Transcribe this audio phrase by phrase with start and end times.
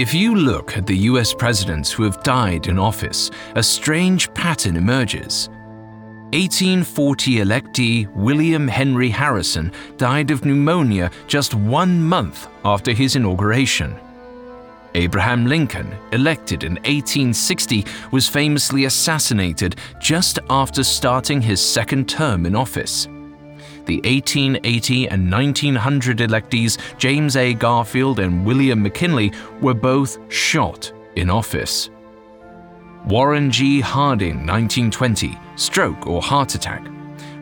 [0.00, 4.76] If you look at the US presidents who have died in office, a strange pattern
[4.76, 5.50] emerges.
[6.32, 13.94] 1840 electee William Henry Harrison died of pneumonia just one month after his inauguration.
[14.94, 22.56] Abraham Lincoln, elected in 1860, was famously assassinated just after starting his second term in
[22.56, 23.06] office.
[23.90, 27.54] The 1880 and 1900 electees James A.
[27.54, 31.90] Garfield and William McKinley were both shot in office.
[33.06, 33.80] Warren G.
[33.80, 36.86] Harding, 1920, stroke or heart attack.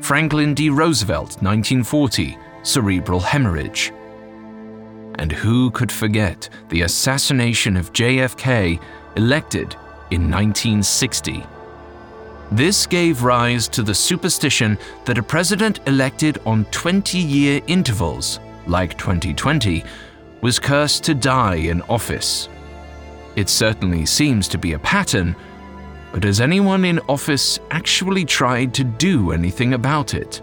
[0.01, 0.71] Franklin D.
[0.71, 3.93] Roosevelt, 1940, cerebral hemorrhage.
[5.17, 8.81] And who could forget the assassination of JFK,
[9.17, 9.75] elected
[10.11, 11.45] in 1960?
[12.51, 18.97] This gave rise to the superstition that a president elected on 20 year intervals, like
[18.97, 19.85] 2020,
[20.41, 22.49] was cursed to die in office.
[23.37, 25.37] It certainly seems to be a pattern,
[26.11, 30.41] but has anyone in office actually tried to do anything about it?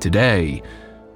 [0.00, 0.62] Today,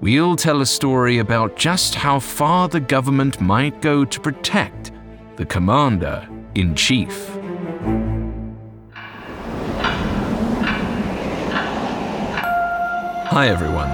[0.00, 4.92] we'll tell a story about just how far the government might go to protect
[5.36, 7.41] the Commander in Chief.
[13.32, 13.88] Hi everyone,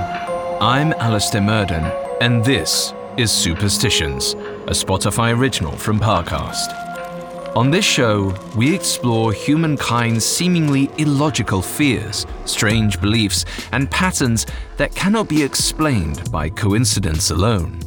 [0.60, 1.84] I'm Alastair Murden,
[2.20, 7.54] and this is Superstitions, a Spotify original from Parcast.
[7.54, 14.44] On this show, we explore humankind's seemingly illogical fears, strange beliefs, and patterns
[14.76, 17.78] that cannot be explained by coincidence alone.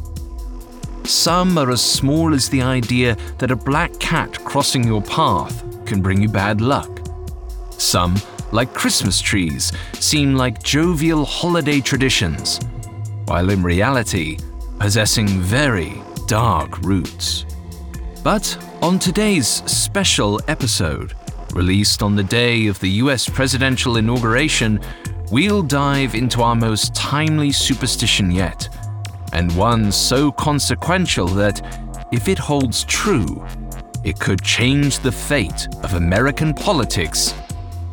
[1.03, 6.01] Some are as small as the idea that a black cat crossing your path can
[6.01, 7.01] bring you bad luck.
[7.71, 8.15] Some
[8.51, 12.59] like Christmas trees, seem like jovial holiday traditions,
[13.25, 14.37] while in reality,
[14.79, 17.45] possessing very dark roots.
[18.23, 21.13] But on today's special episode,
[21.53, 24.79] released on the day of the US presidential inauguration,
[25.31, 28.69] we'll dive into our most timely superstition yet,
[29.33, 31.61] and one so consequential that,
[32.11, 33.45] if it holds true,
[34.03, 37.33] it could change the fate of American politics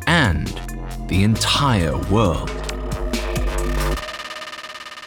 [0.09, 0.47] and
[1.07, 2.49] the entire world.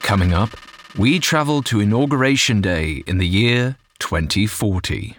[0.00, 0.50] Coming up,
[0.96, 5.16] we travel to Inauguration Day in the year 2040.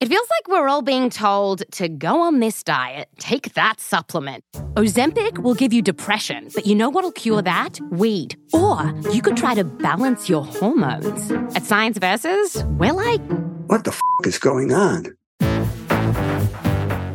[0.00, 4.44] It feels like we're all being told to go on this diet, take that supplement.
[4.74, 7.78] Ozempic will give you depression, but you know what'll cure that?
[7.90, 8.36] Weed.
[8.54, 11.30] Or you could try to balance your hormones.
[11.54, 13.20] At Science Versus, we're like,
[13.66, 15.16] what the f is going on?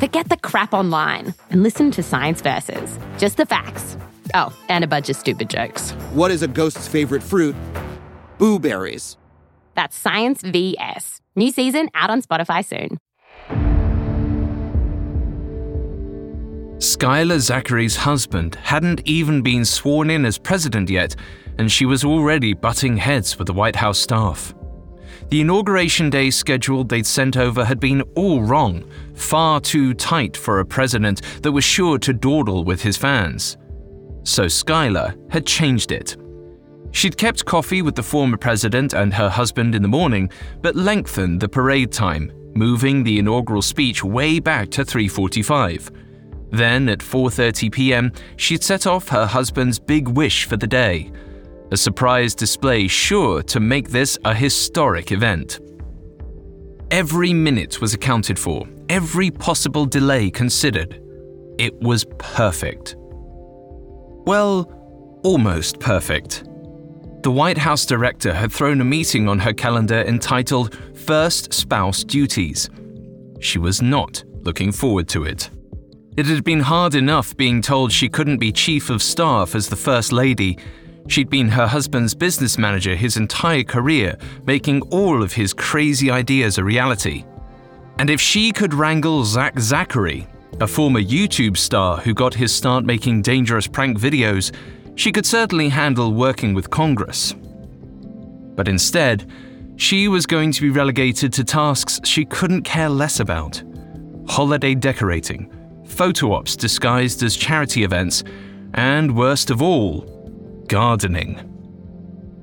[0.04, 3.00] Forget the crap online and listen to Science Versus.
[3.18, 3.96] Just the facts.
[4.34, 5.92] Oh, and a bunch of stupid jokes.
[6.12, 7.56] What is a ghost's favorite fruit?
[8.38, 9.16] Blueberries.
[9.76, 11.22] That's Science VS.
[11.38, 12.98] New season out on Spotify soon.
[16.80, 21.16] Skylar Zachary's husband hadn't even been sworn in as president yet,
[21.58, 24.54] and she was already butting heads with the White House staff.
[25.30, 28.84] The inauguration day schedule they'd sent over had been all wrong,
[29.16, 33.58] far too tight for a president that was sure to dawdle with his fans.
[34.24, 36.18] So Skylar had changed it.
[36.92, 40.30] She'd kept coffee with the former president and her husband in the morning,
[40.62, 45.90] but lengthened the parade time, moving the inaugural speech way back to 3:45.
[46.52, 51.12] Then at 4:30 p.m., she'd set off her husband's big wish for the day,
[51.72, 55.60] a surprise display sure to make this a historic event.
[56.92, 61.02] Every minute was accounted for, every possible delay considered.
[61.58, 62.96] It was perfect.
[64.26, 64.72] Well,
[65.24, 66.44] almost perfect.
[67.24, 72.70] The White House director had thrown a meeting on her calendar entitled First Spouse Duties.
[73.40, 75.50] She was not looking forward to it.
[76.16, 79.76] It had been hard enough being told she couldn't be chief of staff as the
[79.76, 80.58] First Lady.
[81.08, 86.58] She'd been her husband's business manager his entire career, making all of his crazy ideas
[86.58, 87.26] a reality.
[88.00, 90.28] And if she could wrangle Zach Zachary,
[90.62, 94.56] a former YouTube star who got his start making dangerous prank videos,
[94.96, 97.36] she could certainly handle working with Congress.
[98.56, 99.30] But instead,
[99.76, 103.64] she was going to be relegated to tasks she couldn't care less about
[104.28, 105.52] holiday decorating,
[105.86, 108.24] photo ops disguised as charity events,
[108.76, 110.13] and worst of all,
[110.74, 111.36] gardening.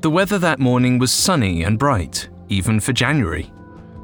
[0.02, 3.52] The weather that morning was sunny and bright, even for January.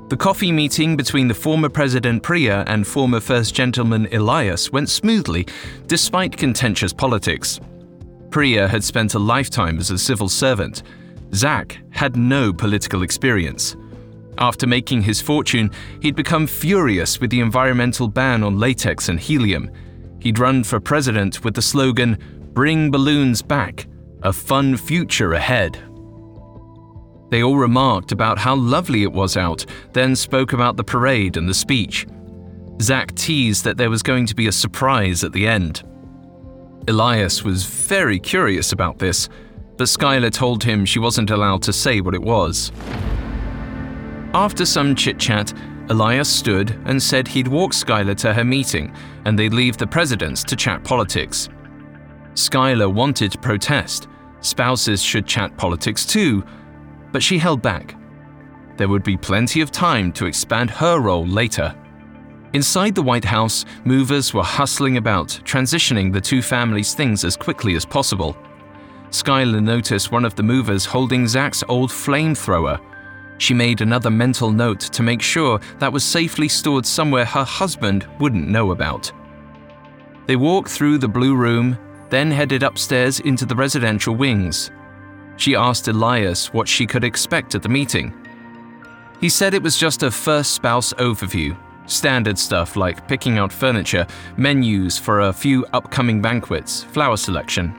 [0.09, 5.47] The coffee meeting between the former President Priya and former First Gentleman Elias went smoothly,
[5.87, 7.61] despite contentious politics.
[8.31, 10.83] Priya had spent a lifetime as a civil servant.
[11.33, 13.77] Zach had no political experience.
[14.39, 15.71] After making his fortune,
[16.03, 19.71] he'd become furious with the environmental ban on latex and helium.
[20.19, 22.19] He'd run for president with the slogan,
[22.55, 23.87] Bring balloons back,
[24.23, 25.79] a fun future ahead.
[27.31, 31.49] They all remarked about how lovely it was out, then spoke about the parade and
[31.49, 32.07] the speech.
[32.81, 35.83] Zach teased that there was going to be a surprise at the end.
[36.89, 39.29] Elias was very curious about this,
[39.77, 42.71] but Skylar told him she wasn't allowed to say what it was.
[44.33, 45.53] After some chit chat,
[45.89, 50.45] Elias stood and said he'd walk Skylar to her meeting and they'd leave the presidents
[50.45, 51.49] to chat politics.
[52.37, 54.09] Skylar wanted to protest.
[54.43, 56.45] Spouses should chat politics too,
[57.11, 57.97] but she held back.
[58.77, 61.75] There would be plenty of time to expand her role later.
[62.53, 67.75] Inside the White House, movers were hustling about, transitioning the two families' things as quickly
[67.75, 68.37] as possible.
[69.11, 72.79] Skylar noticed one of the movers holding Zach's old flamethrower.
[73.39, 78.07] She made another mental note to make sure that was safely stored somewhere her husband
[78.21, 79.11] wouldn't know about.
[80.27, 81.79] They walked through the blue room,
[82.11, 84.71] then headed upstairs into the residential wings.
[85.37, 88.15] She asked Elias what she could expect at the meeting.
[89.21, 91.57] He said it was just a first spouse overview,
[91.87, 94.07] standard stuff like picking out furniture,
[94.37, 97.75] menus for a few upcoming banquets, flower selection.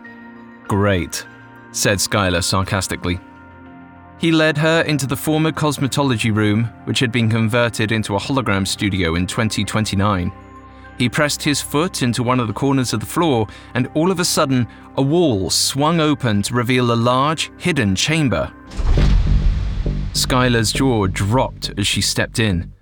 [0.68, 1.26] Great,
[1.72, 3.20] said Skylar sarcastically.
[4.20, 8.68] He led her into the former cosmetology room, which had been converted into a hologram
[8.68, 10.32] studio in 2029.
[10.98, 14.20] He pressed his foot into one of the corners of the floor, and all of
[14.20, 14.68] a sudden,
[14.98, 18.52] a wall swung open to reveal a large, hidden chamber.
[20.14, 22.74] Skylar's jaw dropped as she stepped in.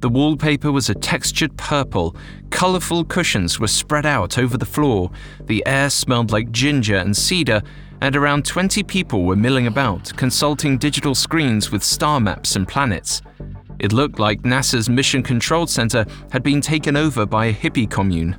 [0.00, 2.16] The wallpaper was a textured purple,
[2.50, 5.12] colourful cushions were spread out over the floor,
[5.44, 7.62] the air smelled like ginger and cedar,
[8.00, 13.22] and around 20 people were milling about, consulting digital screens with star maps and planets.
[13.82, 18.36] It looked like NASA's Mission Control Center had been taken over by a hippie commune.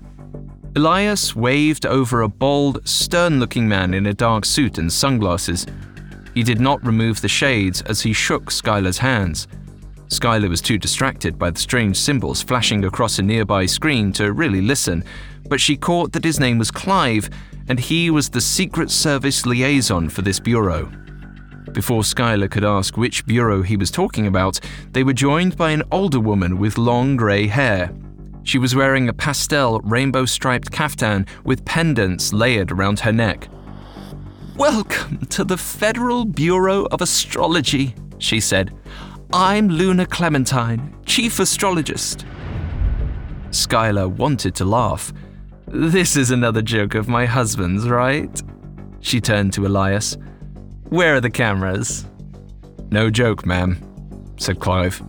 [0.77, 5.67] Elias waved over a bald, stern looking man in a dark suit and sunglasses.
[6.33, 9.49] He did not remove the shades as he shook Skylar's hands.
[10.07, 14.61] Skylar was too distracted by the strange symbols flashing across a nearby screen to really
[14.61, 15.03] listen,
[15.49, 17.29] but she caught that his name was Clive
[17.67, 20.89] and he was the Secret Service liaison for this bureau.
[21.71, 24.59] Before Skylar could ask which bureau he was talking about,
[24.91, 27.91] they were joined by an older woman with long grey hair.
[28.43, 33.47] She was wearing a pastel rainbow striped caftan with pendants layered around her neck.
[34.57, 38.75] Welcome to the Federal Bureau of Astrology, she said.
[39.31, 42.25] I'm Luna Clementine, chief astrologist.
[43.49, 45.13] Skylar wanted to laugh.
[45.67, 48.41] This is another joke of my husband's, right?
[48.99, 50.17] She turned to Elias.
[50.89, 52.05] Where are the cameras?
[52.91, 53.77] No joke, ma'am,
[54.37, 55.01] said Clive.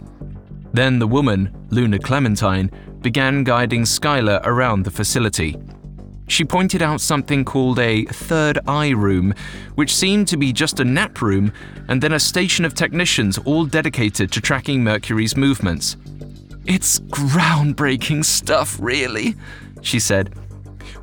[0.73, 5.56] Then the woman, Luna Clementine, began guiding Skylar around the facility.
[6.26, 9.35] She pointed out something called a third eye room,
[9.75, 11.53] which seemed to be just a nap room,
[11.88, 15.99] and then a station of technicians all dedicated to tracking Mercury's movements.
[16.65, 19.35] It's groundbreaking stuff, really,
[19.82, 20.35] she said.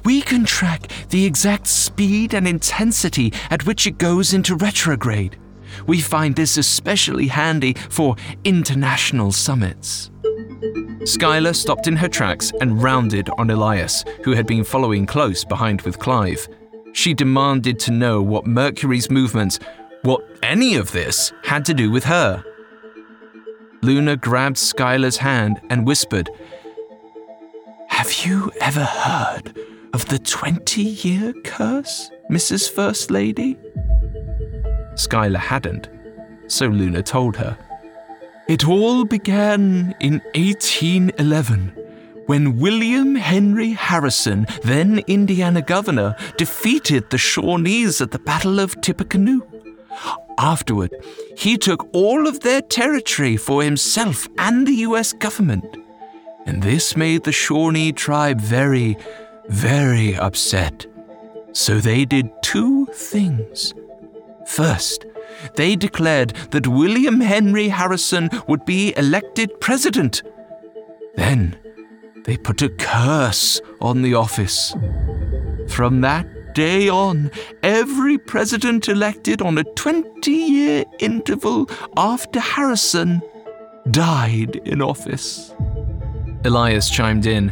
[0.03, 5.38] We can track the exact speed and intensity at which it goes into retrograde.
[5.86, 10.09] We find this especially handy for international summits.
[11.04, 15.81] Skylar stopped in her tracks and rounded on Elias, who had been following close behind
[15.81, 16.47] with Clive.
[16.94, 19.59] She demanded to know what Mercury's movements,
[20.02, 22.44] what any of this, had to do with her.
[23.81, 26.30] Luna grabbed Skylar's hand and whispered,
[27.87, 29.56] Have you ever heard
[29.94, 32.69] of the 20 year curse, Mrs.
[32.69, 33.57] First Lady?
[34.94, 35.90] Skylar hadn't,
[36.48, 37.57] so Luna told her.
[38.48, 41.74] It all began in 1811
[42.26, 49.42] when William Henry Harrison, then Indiana governor, defeated the Shawnees at the Battle of Tippecanoe.
[50.38, 50.94] Afterward,
[51.38, 55.66] he took all of their territory for himself and the US government.
[56.45, 58.98] And this made the Shawnee tribe very,
[59.50, 60.86] very upset.
[61.54, 63.74] So they did two things.
[64.48, 65.06] First,
[65.56, 70.24] they declared that William Henry Harrison would be elected president.
[71.16, 71.57] Then
[72.26, 74.74] they put a curse on the office.
[75.69, 77.31] From that day on,
[77.64, 83.21] every president elected on a 20 year interval after Harrison
[83.90, 85.54] died in office.
[86.45, 87.52] Elias chimed in.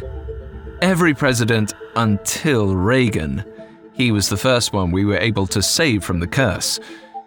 [0.82, 3.44] Every president until Reagan.
[3.92, 6.80] He was the first one we were able to save from the curse.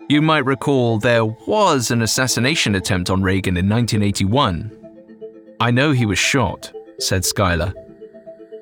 [0.09, 4.71] You might recall there was an assassination attempt on Reagan in 1981.
[5.59, 7.73] I know he was shot, said Skylar.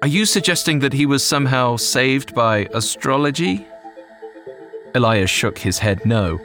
[0.02, 3.66] Are you suggesting that he was somehow saved by astrology?
[4.96, 6.40] Elias shook his head no.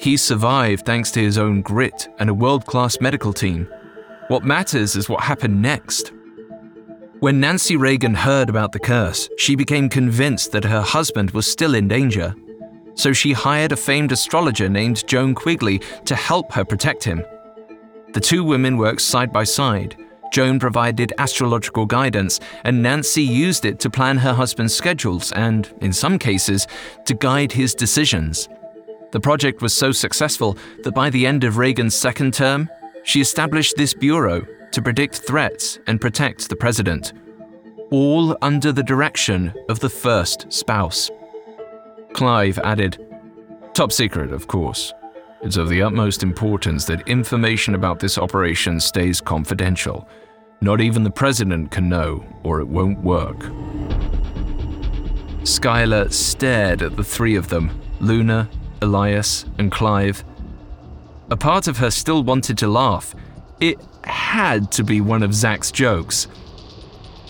[0.00, 3.68] He survived thanks to his own grit and a world class medical team.
[4.28, 6.12] What matters is what happened next.
[7.20, 11.74] When Nancy Reagan heard about the curse, she became convinced that her husband was still
[11.74, 12.32] in danger.
[12.94, 17.24] So she hired a famed astrologer named Joan Quigley to help her protect him.
[18.12, 19.96] The two women worked side by side.
[20.32, 25.92] Joan provided astrological guidance, and Nancy used it to plan her husband's schedules and, in
[25.92, 26.68] some cases,
[27.06, 28.48] to guide his decisions.
[29.10, 32.68] The project was so successful that by the end of Reagan's second term,
[33.02, 37.12] she established this bureau to predict threats and protect the president,
[37.90, 41.10] all under the direction of the first spouse.
[42.12, 43.04] Clive added,
[43.74, 44.92] Top secret, of course.
[45.40, 50.08] It's of the utmost importance that information about this operation stays confidential.
[50.60, 53.38] Not even the president can know, or it won't work.
[55.44, 58.50] Skylar stared at the three of them Luna,
[58.82, 60.24] Elias, and Clive.
[61.30, 63.14] A part of her still wanted to laugh.
[63.60, 66.28] It had to be one of Zach's jokes.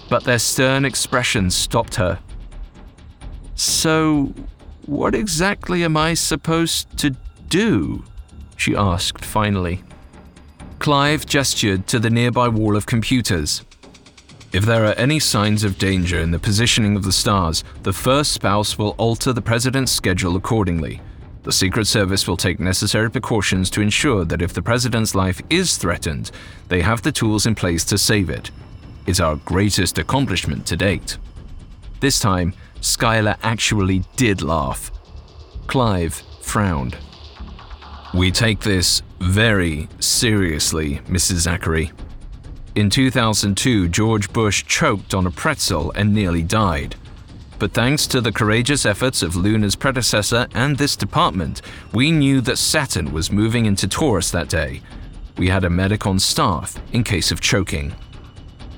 [0.08, 2.18] But their stern expressions stopped her.
[3.54, 4.32] So,
[4.86, 7.10] what exactly am I supposed to
[7.48, 8.04] do?
[8.56, 9.82] she asked finally.
[10.78, 13.62] Clive gestured to the nearby wall of computers.
[14.52, 18.32] If there are any signs of danger in the positioning of the stars, the first
[18.32, 21.02] spouse will alter the president's schedule accordingly.
[21.48, 25.78] The Secret Service will take necessary precautions to ensure that if the president's life is
[25.78, 26.30] threatened,
[26.68, 28.50] they have the tools in place to save it.
[29.06, 31.16] It's our greatest accomplishment to date.
[32.00, 32.52] This time,
[32.82, 34.90] Skylar actually did laugh.
[35.68, 36.98] Clive frowned.
[38.12, 41.36] We take this very seriously, Mrs.
[41.36, 41.92] Zachary.
[42.74, 46.96] In 2002, George Bush choked on a pretzel and nearly died.
[47.58, 51.60] But thanks to the courageous efforts of Luna's predecessor and this department,
[51.92, 54.80] we knew that Saturn was moving into Taurus that day.
[55.36, 57.94] We had a medic on staff in case of choking.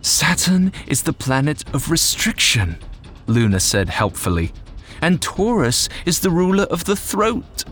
[0.01, 2.79] Saturn is the planet of restriction,
[3.27, 4.53] Luna said helpfully,
[5.03, 7.65] and Taurus is the ruler of the throat.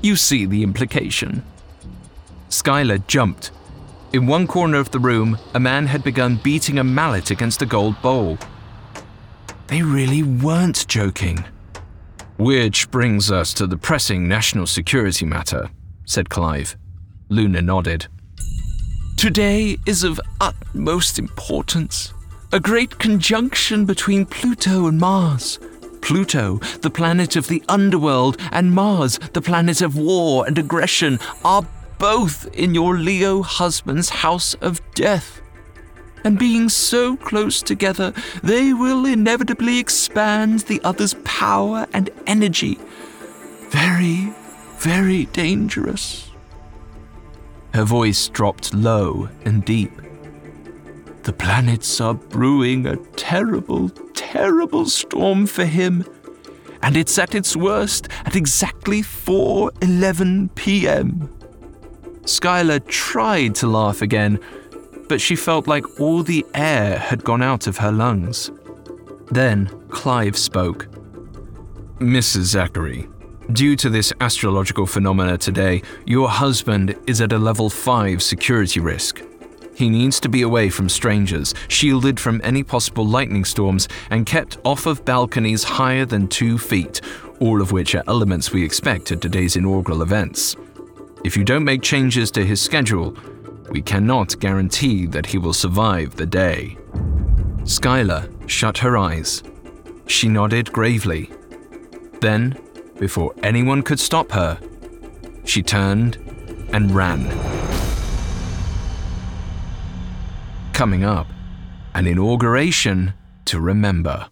[0.00, 1.44] You see the implication.
[2.48, 3.50] Skylar jumped.
[4.14, 7.66] In one corner of the room, a man had begun beating a mallet against a
[7.66, 8.38] gold bowl.
[9.68, 11.44] They really weren't joking.
[12.36, 15.70] Which brings us to the pressing national security matter,
[16.04, 16.76] said Clive.
[17.28, 18.06] Luna nodded.
[19.16, 22.12] Today is of utmost importance.
[22.52, 25.58] A great conjunction between Pluto and Mars.
[26.02, 31.66] Pluto, the planet of the underworld, and Mars, the planet of war and aggression, are
[31.98, 35.40] both in your Leo husband's house of death.
[36.24, 42.78] And being so close together, they will inevitably expand the other's power and energy.
[43.68, 44.32] Very,
[44.78, 46.30] very dangerous.
[47.74, 49.92] Her voice dropped low and deep.
[51.24, 56.06] The planets are brewing a terrible, terrible storm for him,
[56.82, 61.30] and it's at its worst at exactly 4:11 p.m.
[62.24, 64.38] Skylar tried to laugh again,
[65.08, 68.50] but she felt like all the air had gone out of her lungs.
[69.30, 70.86] Then Clive spoke.
[71.98, 72.42] Mrs.
[72.42, 73.08] Zachary,
[73.52, 79.22] due to this astrological phenomena today, your husband is at a level 5 security risk.
[79.74, 84.58] He needs to be away from strangers, shielded from any possible lightning storms, and kept
[84.64, 87.00] off of balconies higher than two feet,
[87.40, 90.56] all of which are elements we expect at today's inaugural events.
[91.24, 93.16] If you don't make changes to his schedule,
[93.70, 96.76] we cannot guarantee that he will survive the day.
[97.62, 99.42] Skylar shut her eyes.
[100.06, 101.30] She nodded gravely.
[102.20, 102.58] Then,
[102.98, 104.58] before anyone could stop her,
[105.44, 106.16] she turned
[106.72, 107.28] and ran.
[110.72, 111.26] Coming up,
[111.94, 113.14] an inauguration
[113.46, 114.28] to remember.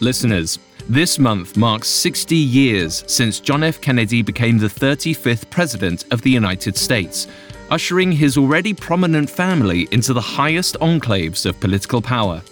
[0.00, 0.58] Listeners,
[0.88, 3.80] this month marks 60 years since John F.
[3.80, 7.26] Kennedy became the 35th President of the United States,
[7.70, 12.42] ushering his already prominent family into the highest enclaves of political power.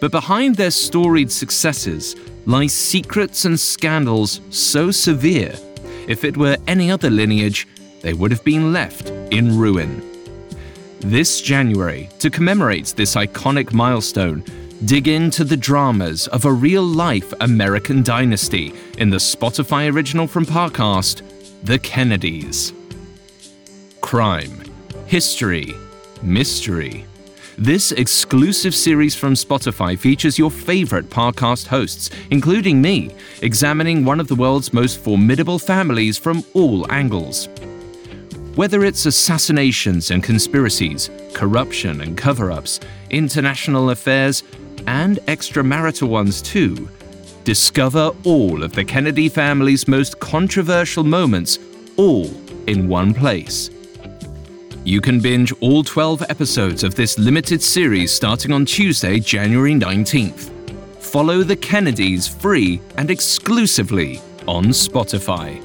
[0.00, 2.16] But behind their storied successes
[2.46, 5.54] lie secrets and scandals so severe,
[6.08, 7.68] if it were any other lineage,
[8.00, 10.02] they would have been left in ruin.
[11.00, 14.44] This January, to commemorate this iconic milestone,
[14.84, 20.46] dig into the dramas of a real life American dynasty in the Spotify original from
[20.46, 21.22] Parcast,
[21.62, 22.72] The Kennedys.
[24.00, 24.60] Crime,
[25.06, 25.74] history,
[26.22, 27.04] mystery.
[27.56, 33.10] This exclusive series from Spotify features your favorite podcast hosts, including me,
[33.42, 37.48] examining one of the world's most formidable families from all angles.
[38.56, 42.80] Whether it's assassinations and conspiracies, corruption and cover ups,
[43.10, 44.42] international affairs,
[44.88, 46.88] and extramarital ones too,
[47.44, 51.58] discover all of the Kennedy family's most controversial moments,
[51.96, 52.28] all
[52.66, 53.70] in one place.
[54.90, 60.50] You can binge all 12 episodes of this limited series starting on Tuesday, January 19th.
[61.00, 65.62] Follow the Kennedys free and exclusively on Spotify.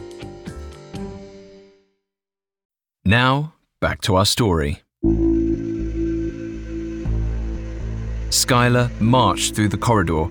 [3.04, 4.84] Now, back to our story.
[8.30, 10.28] Skylar marched through the corridor.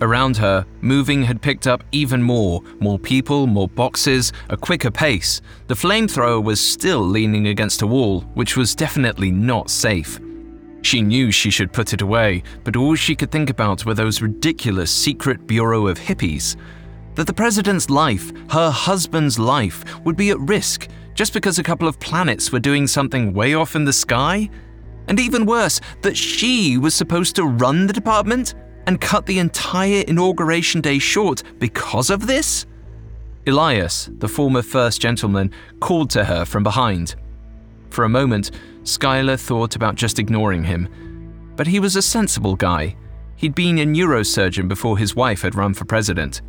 [0.00, 5.40] Around her, moving had picked up even more more people, more boxes, a quicker pace.
[5.66, 10.20] The flamethrower was still leaning against a wall, which was definitely not safe.
[10.82, 14.22] She knew she should put it away, but all she could think about were those
[14.22, 16.56] ridiculous secret bureau of hippies.
[17.16, 21.88] That the president's life, her husband's life, would be at risk just because a couple
[21.88, 24.48] of planets were doing something way off in the sky?
[25.08, 28.54] And even worse, that she was supposed to run the department
[28.88, 32.64] and cut the entire inauguration day short because of this?
[33.46, 37.14] Elias, the former first gentleman, called to her from behind.
[37.90, 38.50] For a moment,
[38.84, 40.88] Skylar thought about just ignoring him.
[41.54, 42.96] But he was a sensible guy.
[43.36, 46.40] He'd been a neurosurgeon before his wife had run for president.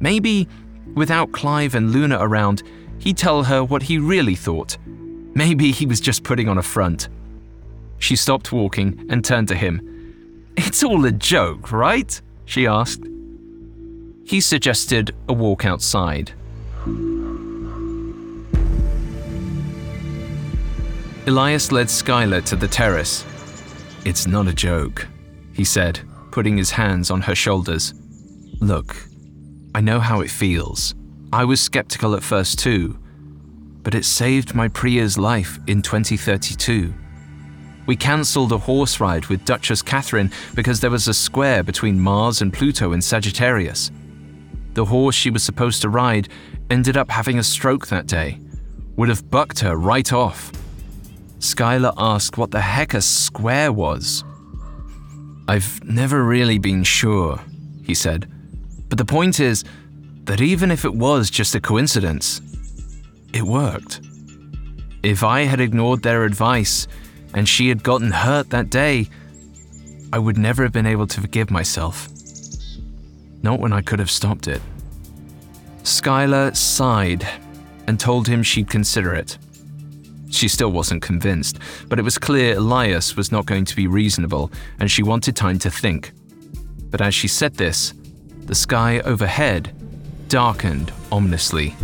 [0.00, 0.48] Maybe,
[0.94, 2.62] without Clive and Luna around,
[2.98, 4.78] he'd tell her what he really thought.
[5.34, 7.10] Maybe he was just putting on a front.
[7.98, 9.97] She stopped walking and turned to him.
[10.60, 12.20] It's all a joke, right?
[12.44, 13.04] she asked.
[14.26, 16.32] He suggested a walk outside.
[21.28, 23.24] Elias led Skylar to the terrace.
[24.04, 25.06] It's not a joke,
[25.52, 26.00] he said,
[26.32, 27.94] putting his hands on her shoulders.
[28.60, 28.96] Look,
[29.76, 30.96] I know how it feels.
[31.32, 32.98] I was skeptical at first too,
[33.84, 36.92] but it saved my Priya's life in 2032.
[37.88, 42.42] We cancelled a horse ride with Duchess Catherine because there was a square between Mars
[42.42, 43.90] and Pluto in Sagittarius.
[44.74, 46.28] The horse she was supposed to ride
[46.68, 48.40] ended up having a stroke that day,
[48.96, 50.52] would have bucked her right off.
[51.38, 54.22] Skylar asked what the heck a square was.
[55.48, 57.40] I've never really been sure,
[57.82, 58.30] he said.
[58.90, 59.64] But the point is
[60.24, 62.42] that even if it was just a coincidence,
[63.32, 64.02] it worked.
[65.02, 66.86] If I had ignored their advice
[67.34, 69.08] and she had gotten hurt that day,
[70.12, 72.08] I would never have been able to forgive myself.
[73.42, 74.62] Not when I could have stopped it.
[75.82, 77.26] Skylar sighed
[77.86, 79.38] and told him she'd consider it.
[80.30, 84.50] She still wasn't convinced, but it was clear Elias was not going to be reasonable,
[84.78, 86.12] and she wanted time to think.
[86.90, 87.94] But as she said this,
[88.44, 89.74] the sky overhead
[90.28, 91.74] darkened ominously.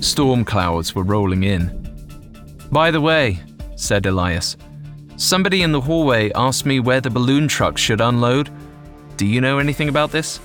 [0.00, 1.80] Storm clouds were rolling in.
[2.70, 3.40] By the way,
[3.76, 4.56] said Elias,
[5.16, 8.50] somebody in the hallway asked me where the balloon truck should unload.
[9.16, 10.40] Do you know anything about this?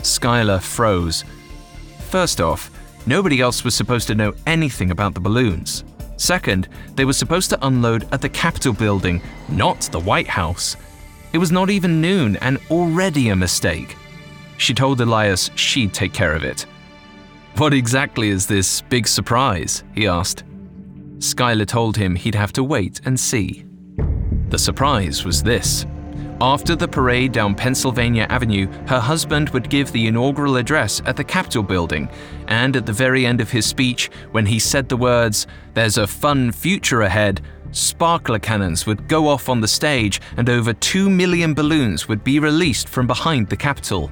[0.00, 1.24] Skylar froze.
[2.10, 2.70] First off,
[3.06, 5.84] nobody else was supposed to know anything about the balloons.
[6.16, 10.76] Second, they were supposed to unload at the Capitol building, not the White House.
[11.32, 13.96] It was not even noon and already a mistake.
[14.56, 16.66] She told Elias she'd take care of it.
[17.56, 19.82] What exactly is this big surprise?
[19.94, 20.44] he asked.
[21.18, 23.64] Skylar told him he'd have to wait and see.
[24.48, 25.86] The surprise was this.
[26.40, 31.24] After the parade down Pennsylvania Avenue, her husband would give the inaugural address at the
[31.24, 32.08] Capitol building,
[32.48, 36.06] and at the very end of his speech, when he said the words, There's a
[36.06, 41.54] fun future ahead, sparkler cannons would go off on the stage and over 2 million
[41.54, 44.10] balloons would be released from behind the Capitol.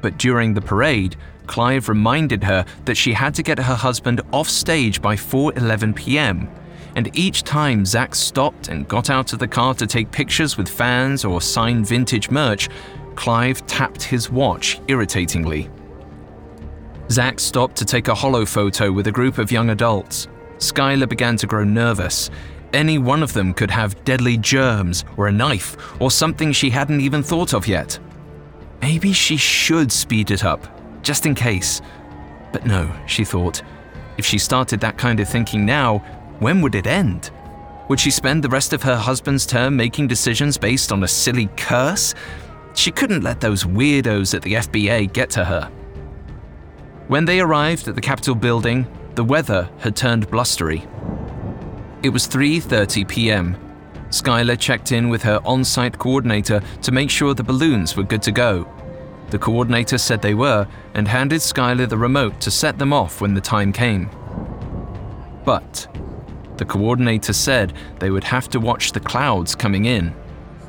[0.00, 4.48] But during the parade, Clive reminded her that she had to get her husband off
[4.48, 6.48] stage by 4:11 p.m.
[6.96, 10.68] And each time Zach stopped and got out of the car to take pictures with
[10.68, 12.68] fans or sign vintage merch,
[13.16, 15.70] Clive tapped his watch irritatingly.
[17.10, 20.28] Zach stopped to take a holo photo with a group of young adults.
[20.58, 22.30] Skylar began to grow nervous.
[22.72, 27.00] Any one of them could have deadly germs, or a knife, or something she hadn't
[27.00, 27.98] even thought of yet.
[28.80, 30.66] Maybe she should speed it up,
[31.04, 31.80] just in case.
[32.52, 33.62] But no, she thought.
[34.18, 35.98] If she started that kind of thinking now,
[36.40, 37.30] when would it end?
[37.88, 41.48] Would she spend the rest of her husband's term making decisions based on a silly
[41.56, 42.14] curse?
[42.74, 45.70] She couldn't let those weirdos at the FBA get to her.
[47.08, 50.86] When they arrived at the Capitol building, the weather had turned blustery.
[52.02, 53.56] It was 3:30 p.m.
[54.08, 58.32] Skylar checked in with her on-site coordinator to make sure the balloons were good to
[58.32, 58.66] go.
[59.30, 63.34] The coordinator said they were and handed Skylar the remote to set them off when
[63.34, 64.10] the time came.
[65.44, 65.88] But
[66.56, 70.14] the coordinator said they would have to watch the clouds coming in.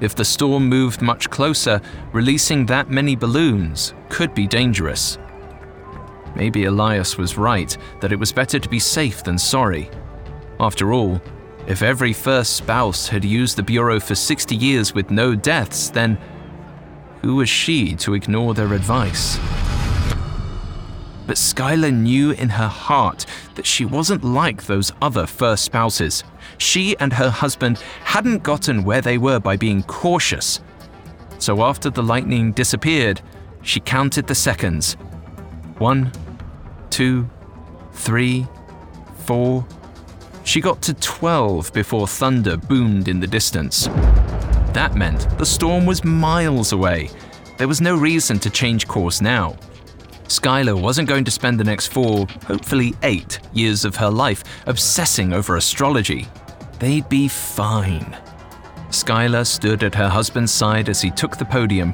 [0.01, 5.17] If the storm moved much closer, releasing that many balloons could be dangerous.
[6.35, 9.89] Maybe Elias was right that it was better to be safe than sorry.
[10.59, 11.21] After all,
[11.67, 16.17] if every first spouse had used the Bureau for 60 years with no deaths, then
[17.25, 19.39] who was she to ignore their advice?
[21.25, 26.23] But Skylar knew in her heart that she wasn't like those other first spouses.
[26.59, 30.59] She and her husband hadn't gotten where they were by being cautious.
[31.39, 33.21] So after the lightning disappeared,
[33.63, 34.93] she counted the seconds.
[35.79, 36.11] One,
[36.91, 37.27] two,
[37.93, 38.45] three,
[39.25, 39.65] four.
[40.43, 43.89] She got to 12 before thunder boomed in the distance.
[44.75, 47.09] That meant the storm was miles away.
[47.57, 49.55] There was no reason to change course now.
[50.25, 55.31] Skylar wasn't going to spend the next four, hopefully eight, years of her life obsessing
[55.31, 56.27] over astrology.
[56.77, 58.17] They'd be fine.
[58.89, 61.93] Skylar stood at her husband's side as he took the podium.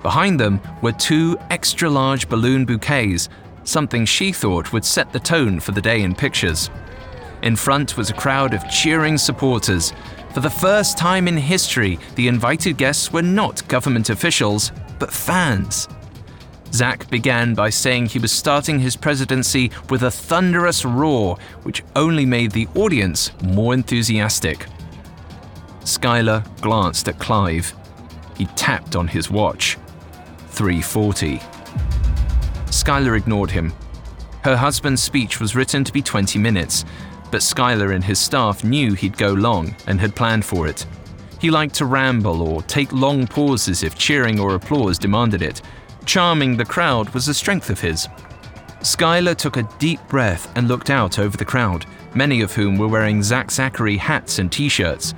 [0.00, 3.28] Behind them were two extra large balloon bouquets,
[3.64, 6.70] something she thought would set the tone for the day in pictures.
[7.42, 9.92] In front was a crowd of cheering supporters.
[10.32, 15.88] For the first time in history, the invited guests were not government officials, but fans.
[16.72, 22.24] Zach began by saying he was starting his presidency with a thunderous roar, which only
[22.24, 24.66] made the audience more enthusiastic.
[25.80, 27.74] Skylar glanced at Clive.
[28.36, 29.78] He tapped on his watch.
[30.50, 31.38] 340.
[32.66, 33.72] Skylar ignored him.
[34.44, 36.84] Her husband's speech was written to be 20 minutes,
[37.30, 40.86] but Skylar and his staff knew he'd go long and had planned for it.
[41.40, 45.62] He liked to ramble or take long pauses if cheering or applause demanded it,
[46.06, 48.08] Charming the crowd was a strength of his.
[48.80, 52.88] Skylar took a deep breath and looked out over the crowd, many of whom were
[52.88, 55.14] wearing Zach Zachary hats and t shirts.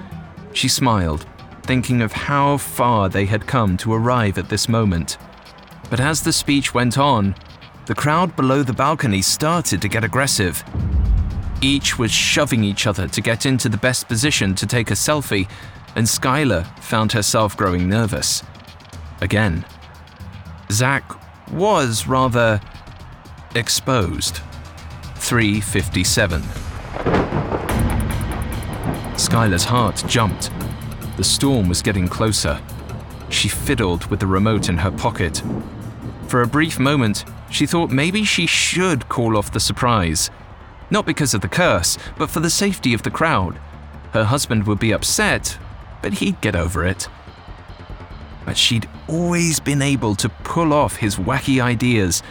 [0.52, 1.26] She smiled,
[1.62, 5.16] thinking of how far they had come to arrive at this moment.
[5.88, 7.34] But as the speech went on,
[7.86, 10.62] the crowd below the balcony started to get aggressive.
[11.64, 15.48] Each was shoving each other to get into the best position to take a selfie,
[15.94, 18.42] and Skylar found herself growing nervous.
[19.20, 19.64] Again.
[20.72, 21.04] Zach
[21.52, 22.60] was rather
[23.54, 24.40] exposed.
[25.16, 26.42] 357.
[29.14, 30.50] Skylar's heart jumped.
[31.16, 32.60] The storm was getting closer.
[33.28, 35.42] She fiddled with the remote in her pocket.
[36.26, 40.28] For a brief moment, she thought maybe she should call off the surprise.
[40.92, 43.58] Not because of the curse, but for the safety of the crowd.
[44.12, 45.58] Her husband would be upset,
[46.02, 47.08] but he'd get over it
[48.44, 52.22] but she'd always been able to pull off his wacky ideas.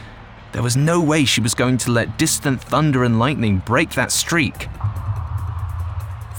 [0.51, 4.11] There was no way she was going to let distant thunder and lightning break that
[4.11, 4.67] streak.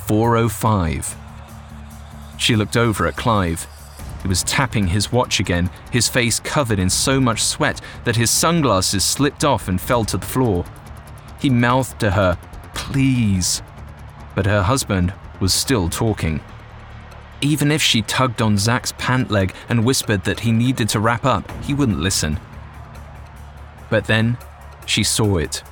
[0.06, 1.16] 405.
[2.38, 3.66] She looked over at Clive.
[4.20, 8.30] He was tapping his watch again, his face covered in so much sweat that his
[8.30, 10.64] sunglasses slipped off and fell to the floor.
[11.42, 12.38] He mouthed to her,
[12.72, 13.62] Please.
[14.36, 16.40] But her husband was still talking.
[17.40, 21.24] Even if she tugged on Zach's pant leg and whispered that he needed to wrap
[21.24, 22.38] up, he wouldn't listen.
[23.90, 24.38] But then
[24.86, 25.64] she saw it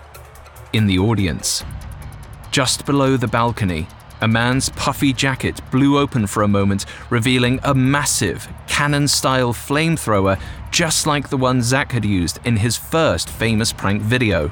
[0.73, 1.65] in the audience.
[2.51, 3.87] Just below the balcony,
[4.21, 10.41] a man's puffy jacket blew open for a moment, revealing a massive, cannon style flamethrower
[10.73, 14.51] just like the one Zach had used in his first famous prank video.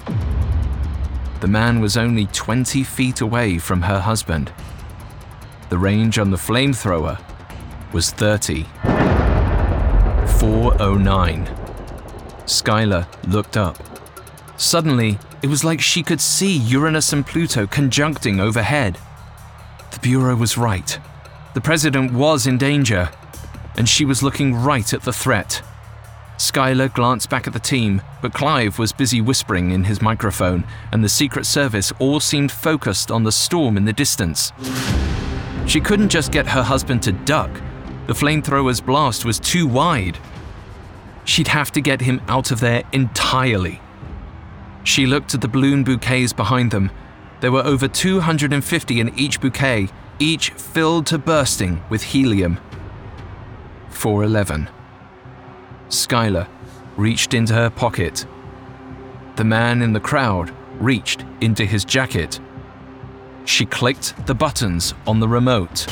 [1.40, 4.52] The man was only 20 feet away from her husband.
[5.68, 7.20] The range on the flamethrower
[7.92, 8.64] was 30.
[10.40, 11.46] 409.
[12.44, 13.78] Skylar looked up.
[14.56, 18.98] Suddenly, it was like she could see Uranus and Pluto conjuncting overhead.
[19.92, 20.98] The Bureau was right.
[21.54, 23.10] The President was in danger,
[23.76, 25.62] and she was looking right at the threat.
[26.38, 31.02] Skylar glanced back at the team, but Clive was busy whispering in his microphone, and
[31.02, 34.52] the Secret Service all seemed focused on the storm in the distance.
[35.66, 37.50] She couldn't just get her husband to duck.
[38.06, 40.18] The flamethrower's blast was too wide.
[41.24, 43.80] She'd have to get him out of there entirely.
[44.84, 46.92] She looked at the balloon bouquets behind them.
[47.40, 49.88] There were over 250 in each bouquet,
[50.20, 52.58] each filled to bursting with helium.
[53.90, 54.68] 411.
[55.88, 56.48] Skylar
[56.96, 58.26] reached into her pocket.
[59.36, 62.40] The man in the crowd reached into his jacket.
[63.44, 65.86] She clicked the buttons on the remote.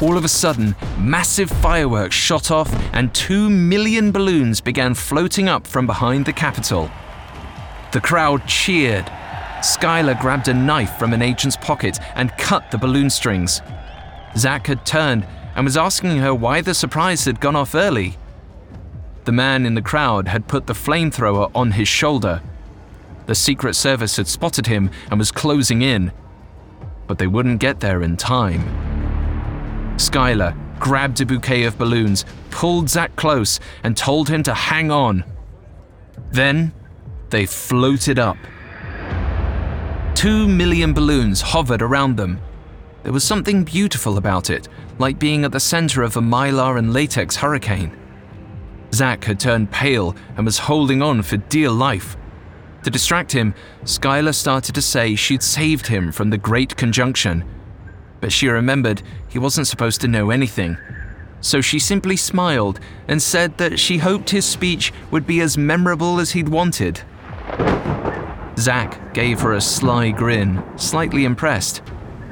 [0.00, 5.66] All of a sudden, massive fireworks shot off and two million balloons began floating up
[5.66, 6.90] from behind the Capitol.
[7.92, 9.06] The crowd cheered.
[9.60, 13.60] Skylar grabbed a knife from an agent's pocket and cut the balloon strings.
[14.36, 15.26] Zach had turned
[15.58, 18.16] and was asking her why the surprise had gone off early.
[19.24, 22.40] The man in the crowd had put the flamethrower on his shoulder.
[23.26, 26.12] The Secret Service had spotted him and was closing in.
[27.08, 28.62] But they wouldn't get there in time.
[29.96, 35.24] Skylar grabbed a bouquet of balloons, pulled Zach close, and told him to hang on.
[36.30, 36.72] Then
[37.30, 38.36] they floated up.
[40.14, 42.40] Two million balloons hovered around them.
[43.02, 44.68] There was something beautiful about it,
[44.98, 47.96] like being at the center of a mylar and latex hurricane.
[48.92, 52.16] Zach had turned pale and was holding on for dear life.
[52.84, 57.44] To distract him, Skylar started to say she'd saved him from the Great Conjunction
[58.20, 60.76] but she remembered he wasn't supposed to know anything.
[61.40, 66.18] So she simply smiled and said that she hoped his speech would be as memorable
[66.18, 67.00] as he'd wanted.
[68.58, 71.80] Zach gave her a sly grin, slightly impressed.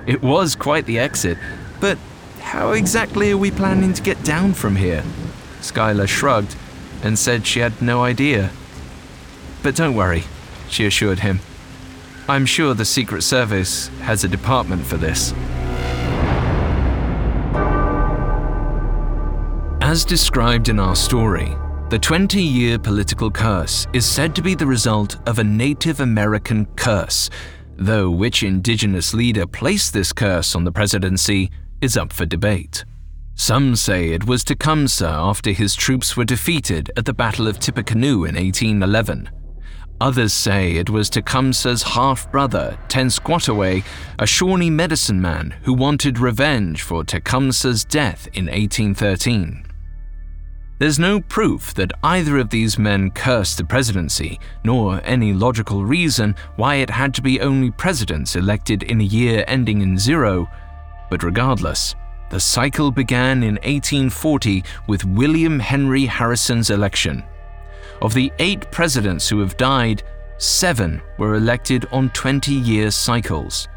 [0.07, 1.39] It was quite the exit,
[1.81, 1.99] but
[2.47, 5.03] how exactly are we planning to get down from here?
[5.61, 6.55] Skylar shrugged
[7.03, 8.51] and said she had no idea.
[9.65, 10.23] But don't worry,
[10.69, 11.41] she assured him.
[12.29, 15.35] I'm sure the Secret Service has a department for this.
[19.83, 21.57] As described in our story,
[21.91, 26.67] the 20 year political curse is said to be the result of a Native American
[26.77, 27.29] curse,
[27.77, 32.85] though which indigenous leader placed this curse on the presidency is up for debate.
[33.35, 38.25] Some say it was Tecumseh after his troops were defeated at the Battle of Tippecanoe
[38.25, 39.31] in 1811.
[40.01, 43.85] Others say it was Tecumseh's half brother, Tenskwatawa,
[44.19, 49.67] a Shawnee medicine man who wanted revenge for Tecumseh's death in 1813.
[50.79, 56.35] There's no proof that either of these men cursed the presidency, nor any logical reason
[56.57, 60.47] why it had to be only presidents elected in a year ending in zero.
[61.11, 61.95] But regardless,
[62.31, 67.23] the cycle began in 1840 with William Henry Harrison's election.
[68.03, 70.03] Of the eight presidents who have died,
[70.39, 73.69] seven were elected on 20 year cycles.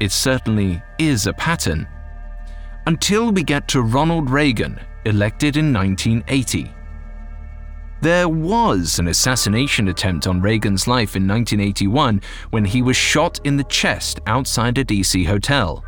[0.00, 1.86] It certainly is a pattern.
[2.86, 6.72] Until we get to Ronald Reagan elected in 1980.
[8.02, 13.56] There was an assassination attempt on Reagan's life in 1981 when he was shot in
[13.56, 15.82] the chest outside a DC hotel.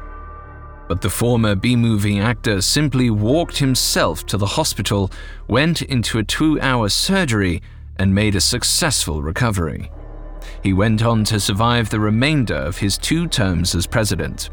[0.88, 5.10] But the former B movie actor simply walked himself to the hospital,
[5.46, 7.62] went into a two hour surgery,
[7.98, 9.90] and made a successful recovery.
[10.62, 14.50] He went on to survive the remainder of his two terms as president.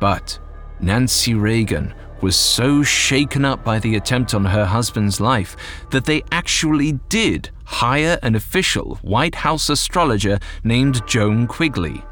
[0.00, 0.38] But
[0.80, 5.56] Nancy Reagan was so shaken up by the attempt on her husband's life
[5.90, 12.02] that they actually did hire an official White House astrologer named Joan Quigley.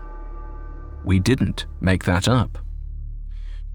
[1.05, 2.59] We didn't make that up.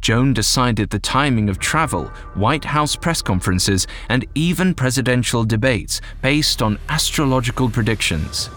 [0.02, 6.62] Joan decided the timing of travel, White House press conferences, and even presidential debates based
[6.62, 8.50] on astrological predictions.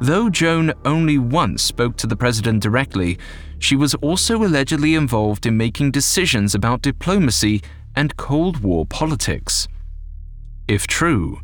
[0.00, 3.18] Though Joan only once spoke to the president directly,
[3.58, 7.62] she was also allegedly involved in making decisions about diplomacy
[7.96, 9.66] and Cold War politics.
[10.68, 11.40] If true,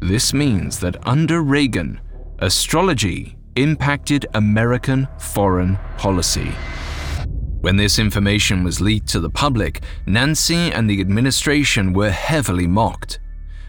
[0.00, 2.00] this means that under Reagan,
[2.38, 6.52] astrology impacted American foreign policy.
[7.60, 13.20] When this information was leaked to the public, Nancy and the administration were heavily mocked.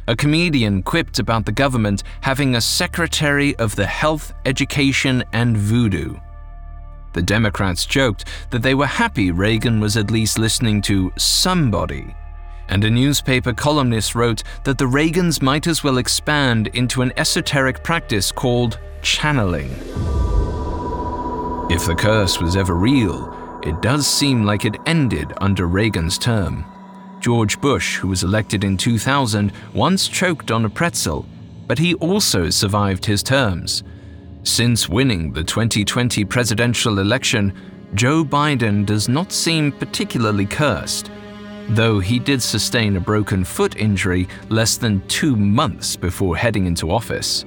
[0.07, 6.15] A comedian quipped about the government having a secretary of the health, education, and voodoo.
[7.13, 12.15] The Democrats joked that they were happy Reagan was at least listening to somebody.
[12.69, 17.83] And a newspaper columnist wrote that the Reagans might as well expand into an esoteric
[17.83, 19.69] practice called channeling.
[21.69, 26.65] If the curse was ever real, it does seem like it ended under Reagan's term.
[27.19, 31.25] George Bush, who was elected in 2000, once choked on a pretzel,
[31.67, 33.83] but he also survived his terms.
[34.43, 37.53] Since winning the 2020 presidential election,
[37.93, 41.11] Joe Biden does not seem particularly cursed,
[41.69, 46.91] though he did sustain a broken foot injury less than two months before heading into
[46.91, 47.45] office.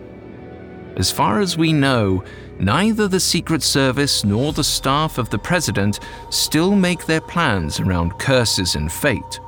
[0.97, 2.23] As far as we know,
[2.59, 8.19] neither the Secret Service nor the staff of the president still make their plans around
[8.19, 9.41] curses and fate.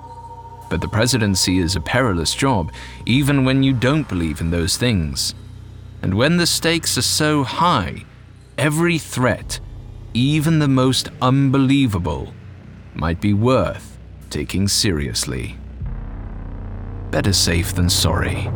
[0.68, 2.72] But the presidency is a perilous job,
[3.04, 5.34] even when you don't believe in those things.
[6.02, 8.04] And when the stakes are so high,
[8.58, 9.60] every threat,
[10.14, 12.32] even the most unbelievable,
[12.94, 13.98] might be worth
[14.30, 15.56] taking seriously.
[17.10, 18.50] Better safe than sorry.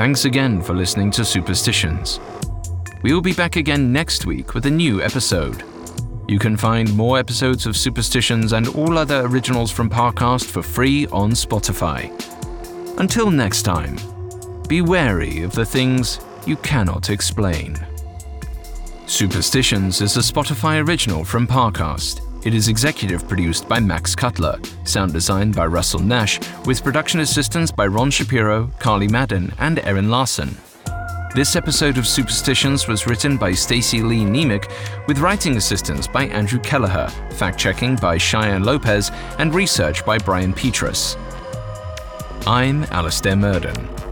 [0.00, 2.20] Thanks again for listening to Superstitions.
[3.02, 5.62] We will be back again next week with a new episode.
[6.26, 11.06] You can find more episodes of Superstitions and all other originals from Parcast for free
[11.08, 12.08] on Spotify.
[12.98, 13.98] Until next time,
[14.68, 17.76] be wary of the things you cannot explain.
[19.04, 22.29] Superstitions is a Spotify original from Parcast.
[22.42, 27.70] It is executive produced by Max Cutler, sound designed by Russell Nash, with production assistance
[27.70, 30.56] by Ron Shapiro, Carly Madden, and Erin Larson.
[31.34, 34.72] This episode of Superstitions was written by Stacey Lee Nemick,
[35.06, 40.54] with writing assistance by Andrew Kelleher, fact checking by Cheyenne Lopez, and research by Brian
[40.54, 41.18] Petrus.
[42.46, 44.09] I'm Alastair Murden.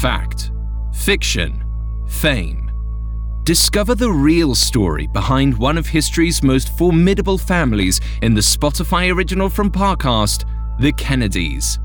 [0.00, 0.50] Fact,
[0.94, 1.62] fiction,
[2.08, 2.70] fame.
[3.44, 9.50] Discover the real story behind one of history's most formidable families in the Spotify original
[9.50, 10.46] from Parcast,
[10.80, 11.78] The Kennedys.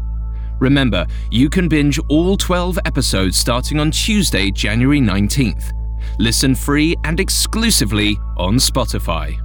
[0.62, 5.74] Remember, you can binge all 12 episodes starting on Tuesday, January 19th.
[6.18, 9.45] Listen free and exclusively on Spotify.